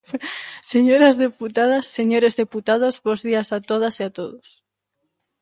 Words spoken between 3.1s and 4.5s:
días a todas e a todos.